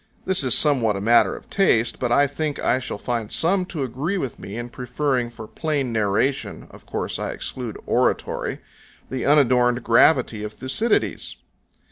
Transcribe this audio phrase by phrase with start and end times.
[0.25, 3.83] This is somewhat a matter of taste, but I think I shall find some to
[3.83, 8.61] agree with me in preferring for plain narration (of course I exclude oratory)
[9.11, 11.37] the unadorned gravity of Thucydides.